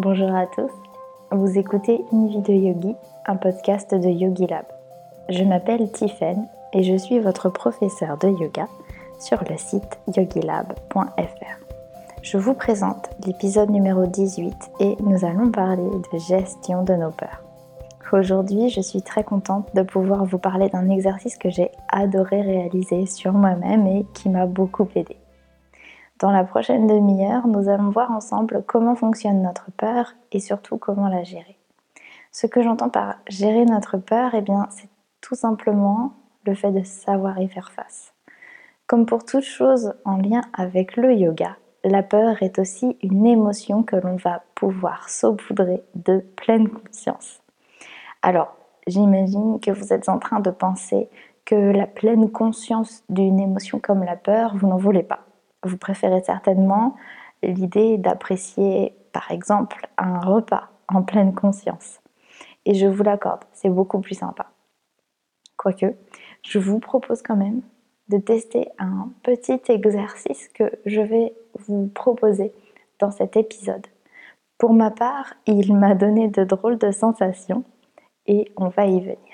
Bonjour 0.00 0.32
à 0.32 0.46
tous. 0.46 0.70
Vous 1.32 1.58
écoutez 1.58 2.04
Une 2.12 2.28
vie 2.28 2.52
yogi, 2.52 2.94
un 3.26 3.34
podcast 3.34 3.92
de 3.92 4.08
Yogi 4.08 4.46
Lab. 4.46 4.64
Je 5.28 5.42
m'appelle 5.42 5.90
Tiffen 5.90 6.46
et 6.72 6.84
je 6.84 6.96
suis 6.96 7.18
votre 7.18 7.48
professeur 7.48 8.16
de 8.16 8.28
yoga 8.28 8.68
sur 9.18 9.42
le 9.50 9.56
site 9.56 9.98
yogilab.fr. 10.16 11.02
Je 12.22 12.38
vous 12.38 12.54
présente 12.54 13.10
l'épisode 13.26 13.70
numéro 13.70 14.06
18 14.06 14.54
et 14.78 14.96
nous 15.00 15.24
allons 15.24 15.50
parler 15.50 15.90
de 16.12 16.18
gestion 16.20 16.84
de 16.84 16.92
nos 16.92 17.10
peurs. 17.10 17.42
Aujourd'hui, 18.12 18.68
je 18.68 18.80
suis 18.80 19.02
très 19.02 19.24
contente 19.24 19.74
de 19.74 19.82
pouvoir 19.82 20.24
vous 20.24 20.38
parler 20.38 20.68
d'un 20.68 20.88
exercice 20.90 21.36
que 21.36 21.50
j'ai 21.50 21.72
adoré 21.88 22.40
réaliser 22.42 23.06
sur 23.06 23.32
moi-même 23.32 23.84
et 23.88 24.06
qui 24.14 24.28
m'a 24.28 24.46
beaucoup 24.46 24.86
aidé. 24.94 25.16
Dans 26.18 26.32
la 26.32 26.42
prochaine 26.42 26.88
demi-heure, 26.88 27.46
nous 27.46 27.68
allons 27.68 27.90
voir 27.90 28.10
ensemble 28.10 28.64
comment 28.66 28.96
fonctionne 28.96 29.40
notre 29.40 29.70
peur 29.70 30.14
et 30.32 30.40
surtout 30.40 30.76
comment 30.76 31.06
la 31.06 31.22
gérer. 31.22 31.56
Ce 32.32 32.48
que 32.48 32.60
j'entends 32.60 32.88
par 32.88 33.18
gérer 33.28 33.64
notre 33.64 33.98
peur, 33.98 34.34
eh 34.34 34.40
bien, 34.40 34.66
c'est 34.70 34.88
tout 35.20 35.36
simplement 35.36 36.14
le 36.44 36.56
fait 36.56 36.72
de 36.72 36.82
savoir 36.82 37.38
y 37.40 37.48
faire 37.48 37.70
face. 37.70 38.14
Comme 38.88 39.06
pour 39.06 39.24
toute 39.24 39.44
chose 39.44 39.94
en 40.04 40.16
lien 40.16 40.40
avec 40.54 40.96
le 40.96 41.14
yoga, 41.14 41.56
la 41.84 42.02
peur 42.02 42.42
est 42.42 42.58
aussi 42.58 42.96
une 43.00 43.26
émotion 43.26 43.84
que 43.84 43.94
l'on 43.94 44.16
va 44.16 44.42
pouvoir 44.56 45.08
saupoudrer 45.08 45.84
de 45.94 46.18
pleine 46.34 46.68
conscience. 46.68 47.40
Alors, 48.22 48.56
j'imagine 48.88 49.60
que 49.60 49.70
vous 49.70 49.92
êtes 49.92 50.08
en 50.08 50.18
train 50.18 50.40
de 50.40 50.50
penser 50.50 51.08
que 51.44 51.54
la 51.54 51.86
pleine 51.86 52.28
conscience 52.32 53.04
d'une 53.08 53.38
émotion 53.38 53.78
comme 53.78 54.02
la 54.02 54.16
peur, 54.16 54.56
vous 54.56 54.66
n'en 54.66 54.78
voulez 54.78 55.04
pas. 55.04 55.27
Vous 55.64 55.76
préférez 55.76 56.22
certainement 56.22 56.96
l'idée 57.42 57.98
d'apprécier, 57.98 58.94
par 59.12 59.30
exemple, 59.30 59.88
un 59.96 60.20
repas 60.20 60.70
en 60.88 61.02
pleine 61.02 61.34
conscience. 61.34 62.00
Et 62.64 62.74
je 62.74 62.86
vous 62.86 63.02
l'accorde, 63.02 63.44
c'est 63.52 63.70
beaucoup 63.70 64.00
plus 64.00 64.14
sympa. 64.14 64.50
Quoique, 65.56 65.94
je 66.42 66.58
vous 66.58 66.78
propose 66.78 67.22
quand 67.22 67.36
même 67.36 67.62
de 68.08 68.18
tester 68.18 68.68
un 68.78 69.10
petit 69.22 69.60
exercice 69.68 70.48
que 70.48 70.70
je 70.86 71.00
vais 71.00 71.34
vous 71.66 71.88
proposer 71.88 72.52
dans 72.98 73.10
cet 73.10 73.36
épisode. 73.36 73.86
Pour 74.56 74.72
ma 74.72 74.90
part, 74.90 75.34
il 75.46 75.74
m'a 75.74 75.94
donné 75.94 76.28
de 76.28 76.44
drôles 76.44 76.78
de 76.78 76.90
sensations 76.90 77.64
et 78.26 78.50
on 78.56 78.68
va 78.68 78.86
y 78.86 79.00
venir. 79.00 79.27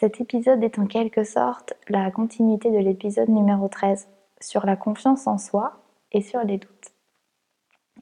Cet 0.00 0.18
épisode 0.18 0.64
est 0.64 0.78
en 0.78 0.86
quelque 0.86 1.24
sorte 1.24 1.74
la 1.90 2.10
continuité 2.10 2.70
de 2.70 2.78
l'épisode 2.78 3.28
numéro 3.28 3.68
13 3.68 4.08
sur 4.40 4.64
la 4.64 4.74
confiance 4.74 5.26
en 5.26 5.36
soi 5.36 5.74
et 6.10 6.22
sur 6.22 6.42
les 6.42 6.56
doutes. 6.56 6.94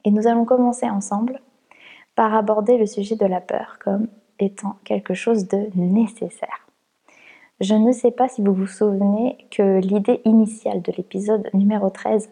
Et 0.05 0.11
nous 0.11 0.25
allons 0.25 0.45
commencer 0.45 0.89
ensemble 0.89 1.41
par 2.15 2.33
aborder 2.33 2.77
le 2.77 2.85
sujet 2.85 3.17
de 3.17 3.25
la 3.25 3.41
peur 3.41 3.79
comme 3.83 4.07
étant 4.39 4.77
quelque 4.85 5.13
chose 5.13 5.49
de 5.49 5.67
nécessaire. 5.75 6.69
Je 7.59 7.75
ne 7.75 7.91
sais 7.91 8.11
pas 8.11 8.29
si 8.29 8.41
vous 8.41 8.53
vous 8.53 8.65
souvenez 8.65 9.49
que 9.51 9.79
l'idée 9.79 10.21
initiale 10.23 10.81
de 10.81 10.93
l'épisode 10.95 11.49
numéro 11.53 11.89
13 11.89 12.29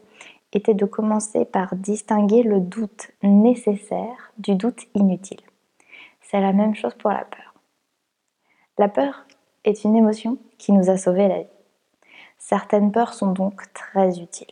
était 0.53 0.75
de 0.75 0.85
commencer 0.85 1.43
par 1.43 1.75
distinguer 1.75 2.41
le 2.41 2.61
doute 2.61 3.11
nécessaire 3.21 4.31
du 4.37 4.55
doute 4.55 4.87
inutile. 4.95 5.41
C'est 6.21 6.39
la 6.39 6.53
même 6.53 6.73
chose 6.73 6.93
pour 6.93 7.11
la 7.11 7.25
peur. 7.25 7.53
La 8.77 8.87
peur 8.87 9.25
est 9.67 9.83
une 9.83 9.95
émotion 9.95 10.37
qui 10.57 10.71
nous 10.71 10.89
a 10.89 10.97
sauvé 10.97 11.27
la 11.27 11.39
vie. 11.39 11.49
Certaines 12.37 12.91
peurs 12.91 13.13
sont 13.13 13.31
donc 13.31 13.61
très 13.73 14.19
utiles. 14.19 14.47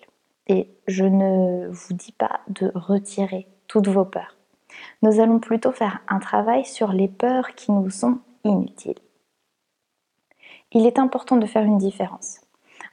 Et 0.47 0.69
je 0.88 1.05
ne 1.05 1.67
vous 1.69 1.94
dis 1.94 2.11
pas 2.11 2.41
de 2.49 2.71
retirer 2.75 3.47
toutes 3.67 3.88
vos 3.88 4.05
peurs. 4.05 4.36
Nous 5.02 5.19
allons 5.19 5.39
plutôt 5.39 5.71
faire 5.71 6.02
un 6.08 6.20
travail 6.20 6.65
sur 6.65 6.92
les 6.92 7.08
peurs 7.08 7.55
qui 7.55 7.71
nous 7.71 7.89
sont 7.89 8.20
inutiles. 8.43 8.99
Il 10.71 10.86
est 10.86 10.99
important 10.99 11.37
de 11.37 11.45
faire 11.45 11.64
une 11.64 11.77
différence 11.77 12.42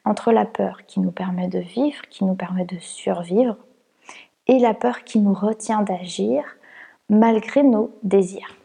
entre 0.04 0.32
la 0.32 0.44
peur 0.44 0.86
qui 0.86 1.00
nous 1.00 1.10
permet 1.10 1.48
de 1.48 1.58
vivre, 1.58 2.02
qui 2.08 2.24
nous 2.24 2.34
permet 2.34 2.64
de 2.64 2.78
survivre, 2.78 3.56
et 4.46 4.58
la 4.58 4.74
peur 4.74 5.04
qui 5.04 5.18
nous 5.18 5.34
retient 5.34 5.82
d'agir 5.82 6.44
malgré 7.08 7.62
nos 7.62 7.96
désirs. 8.02 8.56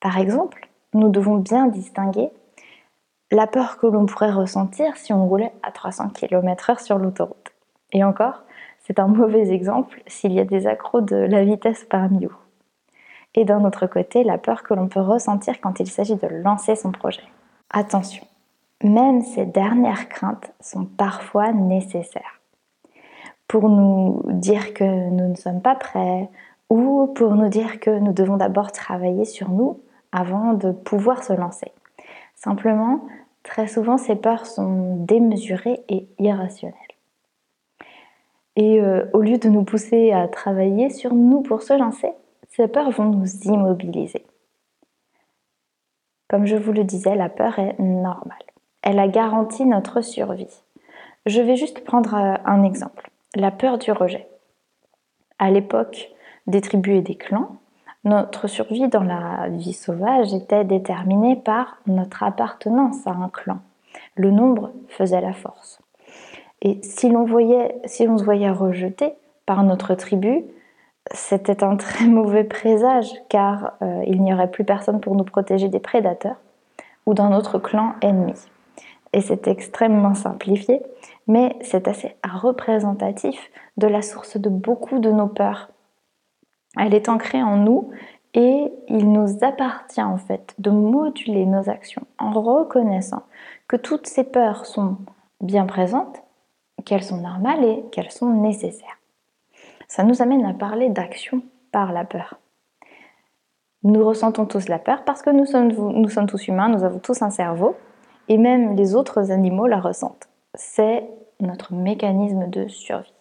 Par 0.00 0.18
exemple, 0.18 0.68
nous 0.94 1.08
devons 1.08 1.36
bien 1.36 1.66
distinguer 1.66 2.30
la 3.32 3.46
peur 3.46 3.78
que 3.78 3.86
l'on 3.86 4.04
pourrait 4.04 4.30
ressentir 4.30 4.96
si 4.96 5.12
on 5.12 5.26
roulait 5.26 5.52
à 5.62 5.72
300 5.72 6.10
km/h 6.10 6.84
sur 6.84 6.98
l'autoroute. 6.98 7.52
Et 7.92 8.04
encore, 8.04 8.42
c'est 8.84 8.98
un 8.98 9.06
mauvais 9.08 9.50
exemple 9.50 10.02
s'il 10.06 10.32
y 10.32 10.40
a 10.40 10.44
des 10.44 10.66
accros 10.66 11.00
de 11.00 11.16
la 11.16 11.42
vitesse 11.42 11.86
parmi 11.88 12.26
vous. 12.26 12.36
Et 13.34 13.46
d'un 13.46 13.64
autre 13.64 13.86
côté, 13.86 14.22
la 14.22 14.36
peur 14.36 14.62
que 14.62 14.74
l'on 14.74 14.88
peut 14.88 15.00
ressentir 15.00 15.60
quand 15.62 15.80
il 15.80 15.88
s'agit 15.88 16.16
de 16.16 16.26
lancer 16.26 16.76
son 16.76 16.92
projet. 16.92 17.22
Attention, 17.70 18.26
même 18.84 19.22
ces 19.22 19.46
dernières 19.46 20.10
craintes 20.10 20.52
sont 20.60 20.84
parfois 20.84 21.52
nécessaires. 21.52 22.40
Pour 23.48 23.70
nous 23.70 24.22
dire 24.28 24.74
que 24.74 24.84
nous 24.84 25.28
ne 25.28 25.36
sommes 25.36 25.62
pas 25.62 25.74
prêts 25.74 26.28
ou 26.68 27.06
pour 27.14 27.34
nous 27.34 27.48
dire 27.48 27.80
que 27.80 27.90
nous 27.90 28.12
devons 28.12 28.36
d'abord 28.36 28.72
travailler 28.72 29.24
sur 29.24 29.48
nous 29.48 29.80
avant 30.10 30.52
de 30.52 30.70
pouvoir 30.70 31.24
se 31.24 31.32
lancer. 31.32 31.72
Simplement, 32.34 33.06
très 33.42 33.66
souvent, 33.66 33.98
ces 33.98 34.16
peurs 34.16 34.46
sont 34.46 34.96
démesurées 35.04 35.82
et 35.88 36.08
irrationnelles. 36.18 36.76
Et 38.56 38.80
euh, 38.80 39.06
au 39.12 39.20
lieu 39.20 39.38
de 39.38 39.48
nous 39.48 39.64
pousser 39.64 40.12
à 40.12 40.28
travailler 40.28 40.90
sur 40.90 41.14
nous 41.14 41.40
pour 41.40 41.62
se 41.62 41.72
lancer, 41.72 42.12
ces 42.50 42.68
peurs 42.68 42.90
vont 42.90 43.06
nous 43.06 43.26
immobiliser. 43.44 44.26
Comme 46.28 46.46
je 46.46 46.56
vous 46.56 46.72
le 46.72 46.84
disais, 46.84 47.14
la 47.14 47.28
peur 47.28 47.58
est 47.58 47.78
normale. 47.78 48.36
Elle 48.82 48.98
a 48.98 49.08
garanti 49.08 49.64
notre 49.64 50.00
survie. 50.02 50.62
Je 51.24 51.40
vais 51.40 51.56
juste 51.56 51.84
prendre 51.84 52.14
euh, 52.14 52.34
un 52.44 52.62
exemple. 52.64 53.10
La 53.34 53.50
peur 53.50 53.78
du 53.78 53.92
rejet. 53.92 54.28
À 55.38 55.50
l'époque 55.50 56.10
des 56.46 56.60
tribus 56.60 56.98
et 56.98 57.02
des 57.02 57.14
clans, 57.14 57.56
notre 58.04 58.48
survie 58.48 58.88
dans 58.88 59.04
la 59.04 59.48
vie 59.48 59.72
sauvage 59.72 60.34
était 60.34 60.64
déterminée 60.64 61.36
par 61.36 61.78
notre 61.86 62.24
appartenance 62.24 63.06
à 63.06 63.10
un 63.10 63.28
clan. 63.28 63.58
Le 64.16 64.30
nombre 64.30 64.72
faisait 64.88 65.20
la 65.20 65.32
force. 65.32 65.80
Et 66.62 66.80
si 66.82 67.08
l'on 67.08 67.24
voyait, 67.24 67.76
se 67.86 68.24
voyait 68.24 68.50
rejeté 68.50 69.14
par 69.46 69.62
notre 69.62 69.94
tribu, 69.94 70.44
c'était 71.12 71.64
un 71.64 71.76
très 71.76 72.04
mauvais 72.06 72.44
présage 72.44 73.10
car 73.28 73.74
euh, 73.82 74.02
il 74.06 74.22
n'y 74.22 74.32
aurait 74.32 74.50
plus 74.50 74.64
personne 74.64 75.00
pour 75.00 75.14
nous 75.14 75.24
protéger 75.24 75.68
des 75.68 75.80
prédateurs 75.80 76.36
ou 77.06 77.14
d'un 77.14 77.32
autre 77.36 77.58
clan 77.58 77.94
ennemi. 78.00 78.34
Et 79.12 79.20
c'est 79.20 79.46
extrêmement 79.46 80.14
simplifié, 80.14 80.80
mais 81.26 81.56
c'est 81.60 81.86
assez 81.86 82.16
représentatif 82.24 83.50
de 83.76 83.86
la 83.86 84.00
source 84.00 84.38
de 84.38 84.48
beaucoup 84.48 85.00
de 85.00 85.10
nos 85.10 85.26
peurs 85.26 85.71
elle 86.78 86.94
est 86.94 87.08
ancrée 87.08 87.42
en 87.42 87.56
nous 87.56 87.90
et 88.34 88.72
il 88.88 89.12
nous 89.12 89.44
appartient 89.44 90.02
en 90.02 90.16
fait 90.16 90.54
de 90.58 90.70
moduler 90.70 91.44
nos 91.44 91.68
actions 91.68 92.06
en 92.18 92.30
reconnaissant 92.30 93.24
que 93.68 93.76
toutes 93.76 94.06
ces 94.06 94.24
peurs 94.24 94.64
sont 94.64 94.96
bien 95.40 95.66
présentes, 95.66 96.22
qu'elles 96.84 97.02
sont 97.02 97.20
normales 97.20 97.64
et 97.64 97.84
qu'elles 97.92 98.10
sont 98.10 98.30
nécessaires. 98.30 98.98
Ça 99.88 100.04
nous 100.04 100.22
amène 100.22 100.46
à 100.46 100.54
parler 100.54 100.88
d'action 100.88 101.42
par 101.70 101.92
la 101.92 102.04
peur. 102.04 102.38
Nous 103.82 104.04
ressentons 104.06 104.46
tous 104.46 104.68
la 104.68 104.78
peur 104.78 105.04
parce 105.04 105.22
que 105.22 105.30
nous 105.30 105.44
sommes, 105.44 106.26
tous 106.26 106.48
humains, 106.48 106.68
nous 106.68 106.84
avons 106.84 107.00
tous 107.00 107.20
un 107.20 107.30
cerveau 107.30 107.76
et 108.28 108.38
même 108.38 108.76
les 108.76 108.94
autres 108.94 109.30
animaux 109.30 109.66
la 109.66 109.80
ressentent. 109.80 110.28
C'est 110.54 111.06
notre 111.40 111.74
mécanisme 111.74 112.48
de 112.48 112.68
survie. 112.68 113.12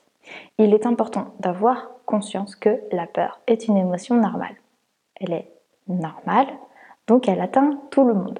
Il 0.58 0.74
est 0.74 0.86
important 0.86 1.34
d'avoir 1.40 1.90
conscience 2.06 2.56
que 2.56 2.82
la 2.92 3.08
peur 3.08 3.42
est 3.48 3.68
une 3.68 3.78
émotion 3.78 4.16
normale. 4.16 4.56
Elle 5.20 5.34
est 5.34 5.52
normale, 5.88 6.48
donc 7.08 7.28
elle 7.28 7.42
atteint 7.42 7.80
tout 7.90 8.06
le 8.06 8.14
monde, 8.14 8.40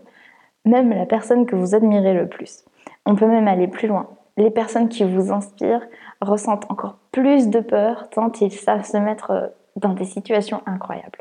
même 0.66 0.90
la 0.92 1.06
personne 1.06 1.46
que 1.46 1.56
vous 1.56 1.76
admirez 1.76 2.14
le 2.14 2.28
plus. 2.28 2.66
On 3.06 3.16
peut 3.16 3.28
même 3.28 3.48
aller 3.48 3.68
plus 3.68 3.88
loin. 3.88 4.10
Les 4.38 4.52
personnes 4.52 4.90
qui 4.90 5.04
vous 5.04 5.32
inspirent 5.32 5.86
ressentent 6.22 6.70
encore 6.70 6.98
plus 7.12 7.50
de 7.50 7.60
peur 7.60 8.10
tant 8.10 8.32
ils 8.40 8.52
savent 8.52 8.86
se 8.86 8.98
mettre 8.98 9.54
dans 9.76 9.94
des 9.94 10.06
situations 10.06 10.62
incroyables. 10.66 11.20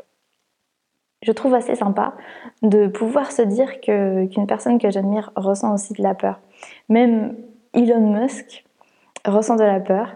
Je 1.23 1.31
trouve 1.31 1.53
assez 1.53 1.75
sympa 1.75 2.13
de 2.63 2.87
pouvoir 2.87 3.31
se 3.31 3.43
dire 3.43 3.79
qu'une 3.79 4.47
personne 4.47 4.79
que 4.79 4.89
j'admire 4.89 5.31
ressent 5.35 5.73
aussi 5.73 5.93
de 5.93 6.01
la 6.01 6.15
peur. 6.15 6.39
Même 6.89 7.35
Elon 7.73 8.11
Musk 8.11 8.65
ressent 9.25 9.55
de 9.55 9.63
la 9.63 9.79
peur 9.79 10.15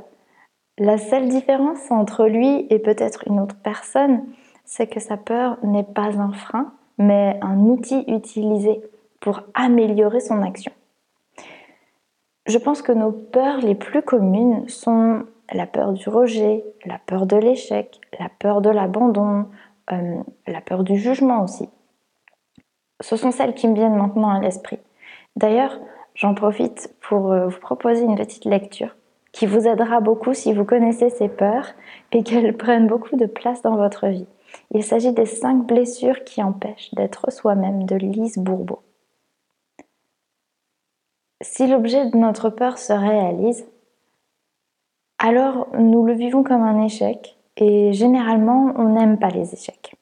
la 0.78 0.98
seule 0.98 1.30
différence 1.30 1.90
entre 1.90 2.26
lui 2.26 2.68
et 2.70 2.80
peut-être 2.80 3.24
une 3.28 3.40
autre 3.40 3.56
personne, 3.64 4.26
c'est 4.66 4.88
que 4.88 5.00
sa 5.00 5.16
peur 5.16 5.58
n'est 5.64 5.84
pas 5.84 6.20
un 6.20 6.34
frein, 6.34 6.74
mais 6.98 7.40
un 7.42 7.58
outil 7.60 8.04
utilisé 8.08 8.82
pour 9.22 9.42
améliorer 9.54 10.20
son 10.20 10.42
action. 10.42 10.72
Je 12.46 12.58
pense 12.58 12.82
que 12.82 12.92
nos 12.92 13.12
peurs 13.12 13.60
les 13.60 13.76
plus 13.76 14.02
communes 14.02 14.68
sont 14.68 15.24
la 15.52 15.66
peur 15.66 15.94
du 15.94 16.10
rejet, 16.10 16.64
la 16.86 17.00
peur 17.00 17.26
de 17.26 17.38
l'échec, 17.38 18.00
la 18.20 18.30
peur 18.30 18.62
de 18.62 18.70
l'abandon, 18.70 19.46
euh, 19.92 20.22
la 20.48 20.62
peur 20.62 20.84
du 20.84 20.98
jugement 20.98 21.44
aussi. 21.44 21.70
Ce 23.02 23.16
sont 23.16 23.32
celles 23.32 23.54
qui 23.54 23.68
me 23.68 23.76
viennent 23.76 23.96
maintenant 23.96 24.30
à 24.30 24.40
l'esprit. 24.40 24.80
D'ailleurs, 25.36 25.80
j'en 26.16 26.34
profite 26.34 26.94
pour 27.02 27.32
euh, 27.32 27.48
vous 27.48 27.60
proposer 27.60 28.04
une 28.04 28.16
petite 28.16 28.46
lecture 28.46 28.96
qui 29.36 29.48
vous 29.48 29.68
aidera 29.68 30.00
beaucoup 30.00 30.34
si 30.34 30.54
vous 30.54 30.64
connaissez 30.64 31.10
ces 31.10 31.28
peurs 31.28 31.68
et 32.14 32.24
qu'elles 32.24 32.56
prennent 32.58 32.88
beaucoup 32.88 33.18
de 33.18 33.26
place 33.26 33.62
dans 33.62 33.76
votre 33.76 34.08
vie. 34.08 34.28
Il 34.72 34.82
s'agit 34.82 35.12
des 35.12 35.26
cinq 35.26 35.68
blessures 35.68 36.24
qui 36.24 36.42
empêchent 36.42 36.94
d'être 36.94 37.30
soi-même 37.34 37.84
de 37.84 37.98
Lise 37.98 38.38
Bourbeau. 38.38 38.82
Si 41.42 41.68
l'objet 41.68 42.10
de 42.10 42.16
notre 42.16 42.50
peur 42.50 42.78
se 42.78 42.94
réalise, 42.94 43.68
alors 45.20 45.68
nous 45.78 46.06
le 46.06 46.14
vivons 46.14 46.44
comme 46.44 46.64
un 46.64 46.86
échec 46.86 47.38
et 47.58 47.92
généralement 47.92 48.74
on 48.78 48.94
n'aime 48.94 49.20
pas 49.20 49.30
les 49.30 49.54
échecs. 49.54 49.96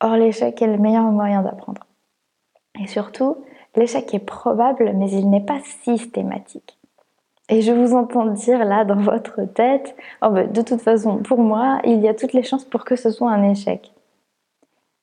Or 0.00 0.16
l'échec 0.16 0.60
est 0.60 0.66
le 0.66 0.76
meilleur 0.76 1.04
moyen 1.04 1.40
d'apprendre. 1.40 1.86
Et 2.78 2.86
surtout, 2.86 3.38
l'échec 3.76 4.12
est 4.12 4.18
probable 4.18 4.92
mais 4.94 5.10
il 5.10 5.30
n'est 5.30 5.40
pas 5.40 5.60
systématique. 5.82 6.77
Et 7.48 7.62
je 7.62 7.72
vous 7.72 7.94
entends 7.94 8.26
dire 8.26 8.64
là 8.64 8.84
dans 8.84 9.00
votre 9.00 9.42
tête, 9.44 9.96
oh 10.22 10.30
ben, 10.30 10.50
de 10.50 10.62
toute 10.62 10.82
façon, 10.82 11.18
pour 11.18 11.38
moi, 11.38 11.80
il 11.84 12.00
y 12.00 12.08
a 12.08 12.14
toutes 12.14 12.34
les 12.34 12.42
chances 12.42 12.64
pour 12.64 12.84
que 12.84 12.96
ce 12.96 13.10
soit 13.10 13.30
un 13.30 13.50
échec. 13.50 13.92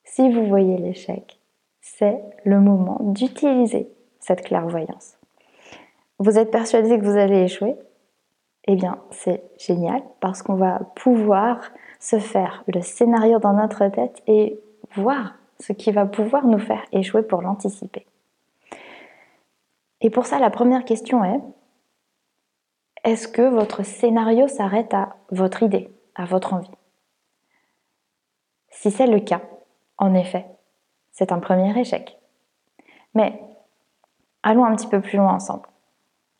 Si 0.04 0.32
vous 0.32 0.46
voyez 0.46 0.78
l'échec, 0.78 1.40
c'est 1.82 2.20
le 2.44 2.60
moment 2.60 3.00
d'utiliser 3.02 3.90
cette 4.20 4.44
clairvoyance. 4.44 5.18
Vous 6.20 6.38
êtes 6.38 6.52
persuadé 6.52 7.00
que 7.00 7.04
vous 7.04 7.18
allez 7.18 7.44
échouer? 7.44 7.76
Eh 8.68 8.76
bien, 8.76 9.00
c'est 9.12 9.44
génial 9.58 10.02
parce 10.20 10.42
qu'on 10.42 10.56
va 10.56 10.80
pouvoir 10.96 11.60
se 12.00 12.20
faire 12.20 12.64
le 12.68 12.82
scénario 12.82 13.40
dans 13.40 13.54
notre 13.54 13.88
tête 13.88 14.22
et 14.28 14.60
voir 14.96 15.36
ce 15.60 15.74
qui 15.74 15.92
va 15.92 16.06
pouvoir 16.06 16.46
nous 16.46 16.60
faire 16.60 16.84
échouer 16.92 17.24
pour 17.24 17.42
l'anticiper. 17.42 18.06
Et 20.02 20.10
pour 20.10 20.26
ça, 20.26 20.40
la 20.40 20.50
première 20.50 20.86
question 20.86 21.24
est, 21.24 21.40
est-ce 23.06 23.28
que 23.28 23.44
votre 23.44 23.84
scénario 23.84 24.48
s'arrête 24.48 24.94
à 24.94 25.16
votre 25.30 25.62
idée, 25.62 25.92
à 26.16 26.26
votre 26.26 26.54
envie? 26.54 26.72
Si 28.70 28.90
c'est 28.90 29.08
le 29.08 29.20
cas, 29.20 29.42
en 29.98 30.16
effet, 30.16 30.46
c'est 31.12 31.32
un 31.32 31.40
premier 31.40 31.80
échec. 31.80 32.18
Mais 33.14 33.40
allons 34.44 34.66
un 34.66 34.76
petit 34.76 34.88
peu 34.88 35.02
plus 35.02 35.18
loin 35.18 35.36
ensemble. 35.36 35.70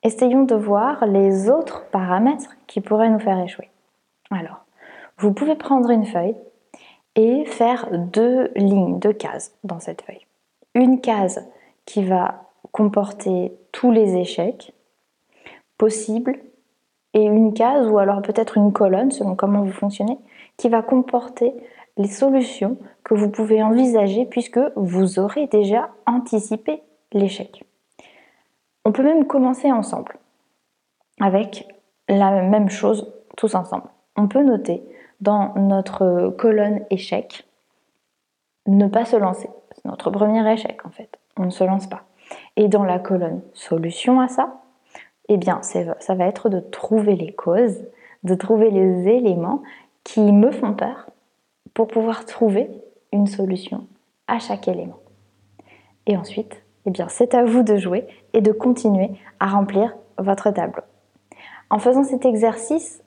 Essayons 0.02 0.44
de 0.44 0.56
voir 0.56 1.06
les 1.06 1.50
autres 1.50 1.86
paramètres 1.92 2.58
qui 2.68 2.82
pourraient 2.82 3.10
nous 3.10 3.20
faire 3.20 3.40
échouer. 3.40 3.70
Alors, 4.32 4.66
vous 5.18 5.34
pouvez 5.34 5.56
prendre 5.56 5.92
une 5.92 6.06
feuille 6.06 6.36
et 7.16 7.46
faire 7.46 7.88
deux 7.92 8.52
lignes, 8.56 9.00
deux 9.00 9.14
cases 9.14 9.56
dans 9.64 9.80
cette 9.80 10.02
feuille. 10.02 10.26
Une 10.74 11.00
case 11.00 11.48
qui 11.86 12.04
va 12.04 12.44
comporter 12.72 13.56
tous 13.72 13.92
les 13.92 14.18
échecs 14.18 14.74
possibles 15.78 16.40
et 17.16 17.24
une 17.24 17.54
case 17.54 17.88
ou 17.88 17.98
alors 17.98 18.22
peut-être 18.22 18.58
une 18.58 18.72
colonne 18.74 19.10
selon 19.10 19.36
comment 19.36 19.64
vous 19.64 19.72
fonctionnez 19.72 20.20
qui 20.58 20.70
va 20.70 20.84
comporter 20.84 21.54
les 21.98 22.08
solutions 22.08 22.78
que 23.04 23.16
vous 23.16 23.32
pouvez 23.32 23.64
envisager 23.64 24.26
puisque 24.26 24.60
vous 24.76 25.18
aurez 25.18 25.48
déjà 25.48 25.90
anticipé 26.06 26.84
l'échec. 27.14 27.64
On 28.84 28.92
peut 28.92 29.04
même 29.04 29.26
commencer 29.26 29.72
ensemble 29.72 30.18
avec 31.22 31.68
la 32.10 32.44
même 32.44 32.70
chose 32.70 33.12
tous 33.38 33.56
ensemble. 33.56 33.86
On 34.18 34.28
peut 34.28 34.44
noter 34.44 34.84
dans 35.22 35.54
notre 35.56 36.30
colonne 36.38 36.82
échec 36.90 37.48
ne 38.68 38.88
pas 38.88 39.06
se 39.06 39.16
lancer. 39.16 39.50
C'est 39.76 39.86
notre 39.86 40.12
premier 40.12 40.52
échec 40.52 40.86
en 40.86 40.90
fait. 40.90 41.18
On 41.38 41.46
ne 41.46 41.50
se 41.50 41.64
lance 41.64 41.88
pas. 41.88 42.04
Et 42.58 42.68
dans 42.68 42.84
la 42.84 43.00
colonne 43.00 43.42
solution 43.54 44.20
à 44.20 44.28
ça, 44.28 44.65
eh 45.30 45.38
bien, 45.38 45.62
ça 45.62 46.16
va 46.16 46.26
être 46.26 46.50
de 46.50 46.60
trouver 46.60 47.16
les 47.16 47.34
causes, 47.34 47.84
de 48.24 48.36
trouver 48.36 48.70
les 48.70 49.08
éléments 49.08 49.64
qui 50.04 50.32
me 50.32 50.52
font 50.52 50.74
peur 50.74 51.08
pour 51.74 51.88
pouvoir 51.88 52.26
trouver 52.26 52.70
une 53.12 53.28
solution 53.28 53.88
à 54.28 54.40
chaque 54.40 54.68
élément. 54.68 55.00
Et 56.08 56.18
ensuite, 56.18 56.62
eh 56.86 56.92
bien, 56.92 57.08
c'est 57.10 57.34
à 57.34 57.44
vous 57.44 57.64
de 57.64 57.78
jouer 57.78 58.06
et 58.34 58.42
de 58.42 58.52
continuer 58.52 59.12
à 59.40 59.48
remplir 59.48 59.96
votre 60.18 60.52
tableau. 60.52 60.84
En 61.70 61.80
faisant 61.80 62.04
cet 62.04 62.26
exercice, 62.26 63.04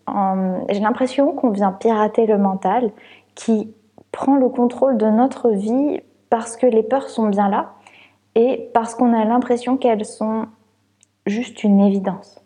j'ai 0.68 0.80
l'impression 0.80 1.32
qu'on 1.32 1.50
vient 1.50 1.72
pirater 1.72 2.26
le 2.26 2.38
mental 2.38 2.90
qui 3.34 3.72
prend 4.10 4.36
le 4.36 4.48
contrôle 4.48 4.96
de 4.98 5.06
notre 5.06 5.50
vie 5.50 6.00
parce 6.28 6.56
que 6.56 6.66
les 6.66 6.82
peurs 6.82 7.08
sont 7.08 7.28
bien 7.28 7.48
là 7.48 7.74
et 8.34 8.70
parce 8.74 8.94
qu'on 8.94 9.14
a 9.14 9.24
l'impression 9.24 9.76
qu'elles 9.76 10.04
sont 10.04 10.46
juste 11.28 11.64
une 11.64 11.80
évidence. 11.80 12.40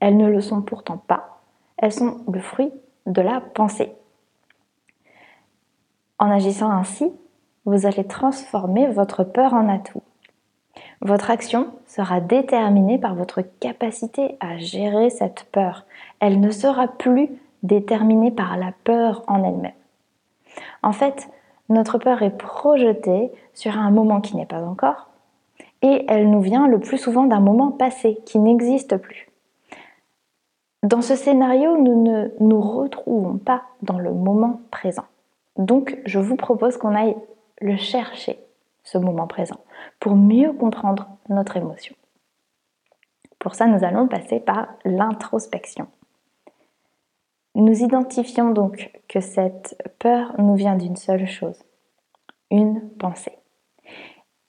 Elles 0.00 0.16
ne 0.16 0.28
le 0.28 0.40
sont 0.40 0.62
pourtant 0.62 0.98
pas. 0.98 1.40
Elles 1.78 1.92
sont 1.92 2.18
le 2.32 2.40
fruit 2.40 2.72
de 3.06 3.22
la 3.22 3.40
pensée. 3.40 3.92
En 6.18 6.30
agissant 6.30 6.70
ainsi, 6.70 7.12
vous 7.64 7.86
allez 7.86 8.04
transformer 8.04 8.86
votre 8.88 9.24
peur 9.24 9.54
en 9.54 9.68
atout. 9.68 10.02
Votre 11.00 11.30
action 11.30 11.72
sera 11.86 12.20
déterminée 12.20 12.98
par 12.98 13.14
votre 13.14 13.42
capacité 13.60 14.36
à 14.40 14.56
gérer 14.58 15.10
cette 15.10 15.46
peur. 15.52 15.84
Elle 16.20 16.40
ne 16.40 16.50
sera 16.50 16.88
plus 16.88 17.30
déterminée 17.62 18.30
par 18.30 18.56
la 18.56 18.72
peur 18.84 19.22
en 19.26 19.42
elle-même. 19.42 19.72
En 20.82 20.92
fait, 20.92 21.28
notre 21.68 21.98
peur 21.98 22.22
est 22.22 22.36
projetée 22.36 23.30
sur 23.54 23.76
un 23.76 23.90
moment 23.90 24.20
qui 24.20 24.36
n'est 24.36 24.46
pas 24.46 24.62
encore, 24.62 25.08
et 25.82 26.04
elle 26.08 26.30
nous 26.30 26.40
vient 26.40 26.66
le 26.66 26.80
plus 26.80 26.98
souvent 26.98 27.24
d'un 27.24 27.40
moment 27.40 27.70
passé 27.70 28.18
qui 28.24 28.38
n'existe 28.38 28.96
plus. 28.96 29.28
Dans 30.82 31.02
ce 31.02 31.16
scénario, 31.16 31.76
nous 31.76 32.02
ne 32.02 32.28
nous 32.40 32.60
retrouvons 32.60 33.38
pas 33.38 33.62
dans 33.82 33.98
le 33.98 34.12
moment 34.12 34.60
présent. 34.70 35.04
Donc, 35.56 35.98
je 36.04 36.18
vous 36.18 36.36
propose 36.36 36.76
qu'on 36.76 36.94
aille 36.94 37.16
le 37.60 37.76
chercher, 37.76 38.38
ce 38.84 38.98
moment 38.98 39.26
présent, 39.26 39.58
pour 40.00 40.14
mieux 40.14 40.52
comprendre 40.52 41.08
notre 41.28 41.56
émotion. 41.56 41.94
Pour 43.38 43.54
ça, 43.54 43.66
nous 43.66 43.84
allons 43.84 44.06
passer 44.06 44.40
par 44.40 44.68
l'introspection. 44.84 45.88
Nous 47.54 47.82
identifions 47.82 48.50
donc 48.50 48.92
que 49.08 49.20
cette 49.20 49.80
peur 49.98 50.34
nous 50.38 50.56
vient 50.56 50.76
d'une 50.76 50.96
seule 50.96 51.26
chose, 51.26 51.62
une 52.50 52.88
pensée. 52.98 53.38